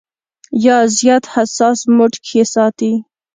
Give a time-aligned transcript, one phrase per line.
[0.65, 2.91] يا زيات حساس موډ کښې ساتي-